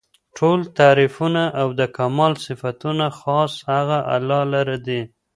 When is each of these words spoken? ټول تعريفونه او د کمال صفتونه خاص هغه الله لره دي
ټول 0.37 0.59
تعريفونه 0.79 1.43
او 1.61 1.67
د 1.79 1.81
کمال 1.97 2.33
صفتونه 2.45 3.05
خاص 3.19 3.53
هغه 3.71 3.97
الله 4.15 4.41
لره 4.53 4.77
دي 4.87 5.01